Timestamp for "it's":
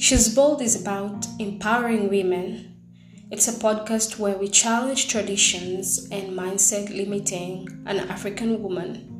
3.32-3.48